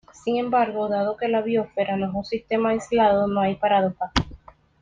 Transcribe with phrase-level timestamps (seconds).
[0.23, 4.11] Sin embargo, dado que la biosfera no es un sistema aislado, no hay paradoja.